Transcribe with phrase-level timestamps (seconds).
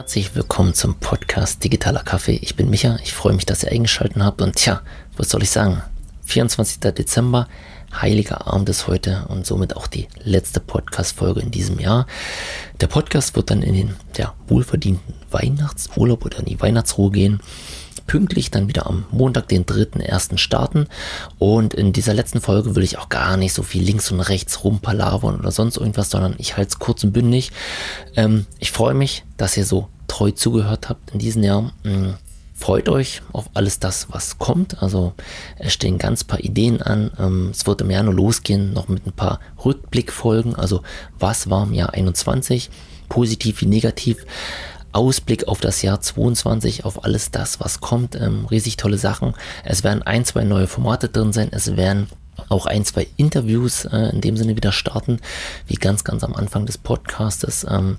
[0.00, 2.38] herzlich willkommen zum Podcast Digitaler Kaffee.
[2.40, 4.80] Ich bin Micha, ich freue mich, dass ihr eingeschaltet habt und tja,
[5.18, 5.82] was soll ich sagen?
[6.30, 6.80] 24.
[6.80, 7.48] Dezember,
[7.92, 12.06] heiliger Abend ist heute und somit auch die letzte Podcast-Folge in diesem Jahr.
[12.80, 17.40] Der Podcast wird dann in den ja, wohlverdienten Weihnachtsurlaub oder in die Weihnachtsruhe gehen
[18.06, 20.36] pünktlich dann wieder am Montag, den 3.1.
[20.36, 20.88] starten.
[21.38, 24.64] Und in dieser letzten Folge will ich auch gar nicht so viel links und rechts
[24.64, 27.52] rumpalavern oder sonst irgendwas, sondern ich halte es kurz und bündig.
[28.16, 31.72] Ähm, ich freue mich, dass ihr so treu zugehört habt in diesem Jahr.
[31.84, 32.16] Ähm,
[32.60, 34.82] freut euch auf alles das, was kommt.
[34.82, 35.14] Also
[35.58, 37.10] es stehen ganz paar Ideen an.
[37.18, 40.54] Ähm, es wird im Januar losgehen, noch mit ein paar Rückblickfolgen.
[40.54, 40.82] Also
[41.18, 42.70] was war im Jahr 21,
[43.08, 44.24] positiv wie negativ.
[44.92, 48.14] Ausblick auf das Jahr 22, auf alles das, was kommt.
[48.14, 49.34] Ähm, riesig tolle Sachen.
[49.64, 51.48] Es werden ein, zwei neue Formate drin sein.
[51.52, 52.08] Es werden
[52.50, 55.20] auch ein, zwei Interviews äh, in dem Sinne wieder starten,
[55.66, 57.96] wie ganz, ganz am Anfang des Podcastes, ähm,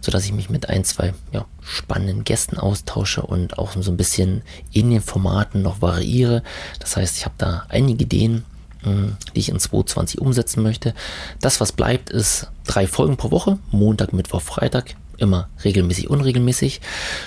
[0.00, 3.96] so dass ich mich mit ein, zwei ja, spannenden Gästen austausche und auch so ein
[3.96, 6.42] bisschen in den Formaten noch variiere.
[6.78, 8.44] Das heißt, ich habe da einige Ideen,
[8.82, 10.94] hm, die ich in 2020 umsetzen möchte.
[11.40, 16.80] Das, was bleibt, ist drei Folgen pro Woche, Montag, Mittwoch, Freitag immer regelmäßig, unregelmäßig.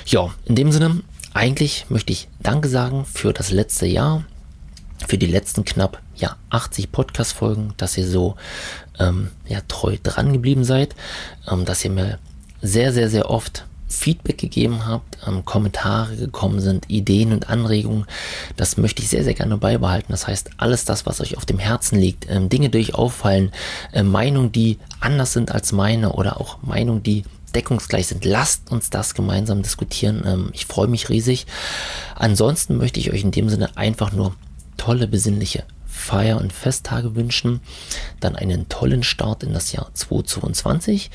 [0.06, 1.02] Ja, in dem Sinne,
[1.34, 4.24] eigentlich möchte ich Danke sagen für das letzte Jahr,
[5.08, 8.36] für die letzten knapp ja, 80 Podcast-Folgen, dass ihr so
[9.00, 10.96] ähm, ja, treu dran geblieben seid,
[11.50, 12.20] ähm, dass ihr mir
[12.62, 18.06] sehr, sehr, sehr oft Feedback gegeben habt, ähm, Kommentare gekommen sind, Ideen und Anregungen.
[18.58, 20.12] Das möchte ich sehr, sehr gerne beibehalten.
[20.12, 23.52] Das heißt, alles das, was euch auf dem Herzen liegt, ähm, Dinge, die euch auffallen,
[23.94, 27.24] äh, Meinungen, die anders sind als meine oder auch Meinungen, die
[27.56, 28.26] deckungsgleich sind.
[28.26, 30.24] Lasst uns das gemeinsam diskutieren.
[30.26, 31.46] Ähm, ich freue mich riesig.
[32.16, 34.36] Ansonsten möchte ich euch in dem Sinne einfach nur
[34.88, 37.60] tolle, besinnliche Feier- und Festtage wünschen.
[38.22, 41.12] Dann einen tollen Start in das Jahr 2022.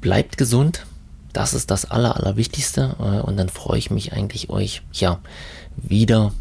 [0.00, 0.86] Bleibt gesund.
[1.34, 2.96] Das ist das Aller, Allerwichtigste.
[2.98, 5.18] Äh, und dann freue ich mich eigentlich, euch ja
[5.76, 6.32] wieder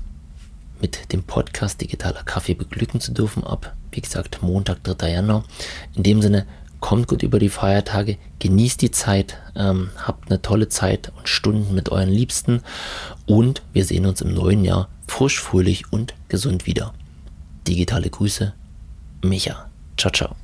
[0.80, 5.12] mit dem Podcast Digitaler Kaffee beglücken zu dürfen ab, wie gesagt, Montag, 3.
[5.12, 5.44] Januar.
[5.94, 6.46] In dem Sinne,
[6.80, 11.76] kommt gut über die Feiertage, genießt die Zeit, ähm, habt eine tolle Zeit und Stunden
[11.76, 12.62] mit euren Liebsten
[13.26, 16.94] und wir sehen uns im neuen Jahr frisch, fröhlich und gesund wieder.
[17.68, 18.54] Digitale Grüße,
[19.24, 19.70] Micha.
[19.98, 20.36] Ciao, ciao.